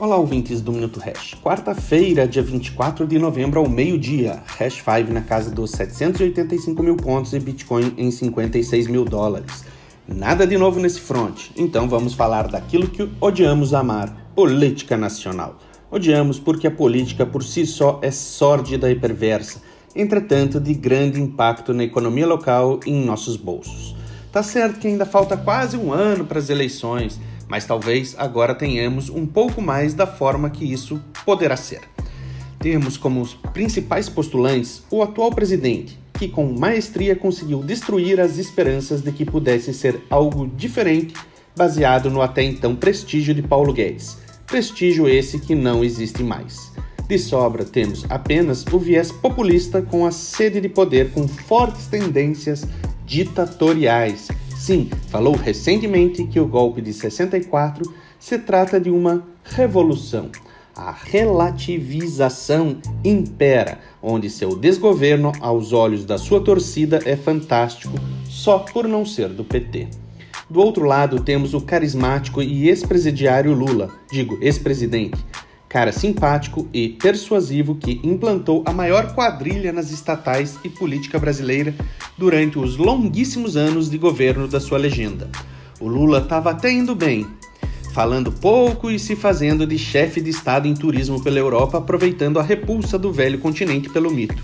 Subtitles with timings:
[0.00, 1.34] Olá, ouvintes do Minuto Hash.
[1.42, 4.40] Quarta-feira, dia 24 de novembro, ao meio-dia.
[4.46, 9.64] Hash 5 na casa dos 785 mil pontos e Bitcoin em 56 mil dólares.
[10.06, 15.58] Nada de novo nesse front, então vamos falar daquilo que odiamos amar: política nacional.
[15.90, 19.60] Odiamos porque a política por si só é sórdida e perversa,
[19.96, 23.96] entretanto, de grande impacto na economia local e em nossos bolsos.
[24.30, 27.18] Tá certo que ainda falta quase um ano para as eleições
[27.48, 31.80] mas talvez agora tenhamos um pouco mais da forma que isso poderá ser.
[32.58, 39.00] Temos como os principais postulantes o atual presidente, que com maestria conseguiu destruir as esperanças
[39.00, 41.14] de que pudesse ser algo diferente,
[41.56, 44.18] baseado no até então prestígio de Paulo Guedes.
[44.46, 46.72] Prestígio esse que não existe mais.
[47.08, 52.66] De sobra, temos apenas o viés populista com a sede de poder com fortes tendências
[53.06, 60.30] ditatoriais Sim, falou recentemente que o golpe de 64 se trata de uma revolução.
[60.74, 67.94] A relativização impera, onde seu desgoverno, aos olhos da sua torcida, é fantástico
[68.28, 69.88] só por não ser do PT.
[70.50, 75.24] Do outro lado, temos o carismático e ex-presidiário Lula, digo, ex-presidente,
[75.68, 81.74] cara simpático e persuasivo que implantou a maior quadrilha nas estatais e política brasileira
[82.16, 85.30] durante os longuíssimos anos de governo da sua legenda.
[85.78, 87.26] O Lula estava até indo bem,
[87.92, 92.42] falando pouco e se fazendo de chefe de Estado em turismo pela Europa, aproveitando a
[92.42, 94.42] repulsa do velho continente pelo mito.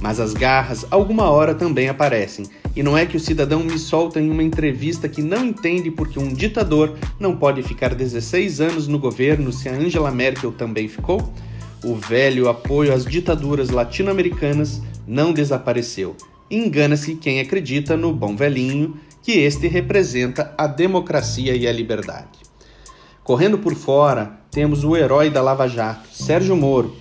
[0.00, 4.20] Mas as garras, alguma hora, também aparecem, e não é que o cidadão me solta
[4.20, 8.98] em uma entrevista que não entende porque um ditador não pode ficar 16 anos no
[8.98, 11.32] governo se a Angela Merkel também ficou?
[11.84, 16.16] O velho apoio às ditaduras latino-americanas não desapareceu.
[16.50, 22.40] Engana-se quem acredita no bom velhinho, que este representa a democracia e a liberdade.
[23.22, 26.96] Correndo por fora, temos o herói da Lava Jato, Sérgio Moro.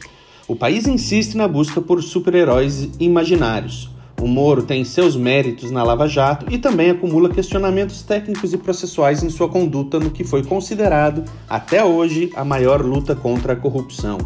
[0.49, 3.87] O país insiste na busca por super-heróis imaginários.
[4.19, 9.21] O Moro tem seus méritos na Lava Jato e também acumula questionamentos técnicos e processuais
[9.21, 14.17] em sua conduta no que foi considerado, até hoje, a maior luta contra a corrupção.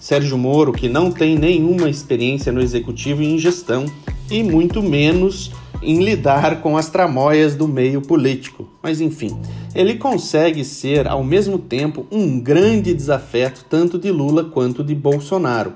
[0.00, 3.84] Sérgio Moro, que não tem nenhuma experiência no executivo e em gestão,
[4.30, 5.50] e muito menos
[5.82, 8.68] em lidar com as tramóias do meio político.
[8.82, 9.38] Mas enfim,
[9.74, 15.72] ele consegue ser ao mesmo tempo um grande desafeto tanto de Lula quanto de Bolsonaro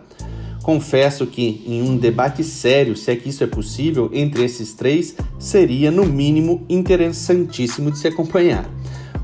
[0.62, 5.16] Confesso que, em um debate sério, se é que isso é possível, entre esses três,
[5.38, 8.70] seria no mínimo interessantíssimo de se acompanhar.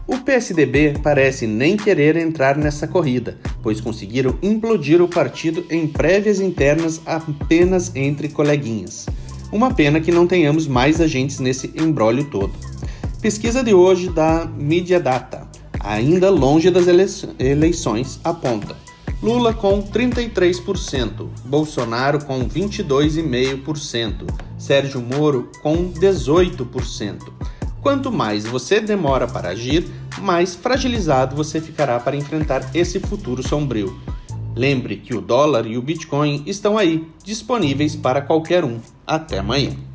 [0.05, 6.41] O PSDB parece nem querer entrar nessa corrida, pois conseguiram implodir o partido em prévias
[6.41, 9.07] internas apenas entre coleguinhas.
[9.51, 12.53] Uma pena que não tenhamos mais agentes nesse embrólio todo.
[13.21, 15.49] Pesquisa de hoje da Media Data,
[15.81, 16.87] ainda longe das
[17.39, 18.77] eleições, aponta
[19.21, 24.15] Lula com 33%, Bolsonaro com 22,5%,
[24.57, 27.33] Sérgio Moro com 18%.
[27.83, 29.85] Quanto mais você demora para agir,
[30.21, 33.99] mais fragilizado você ficará para enfrentar esse futuro sombrio.
[34.59, 38.81] Lembre que o dólar e o Bitcoin estão aí, disponíveis para qualquer um.
[39.07, 39.88] Até amanhã.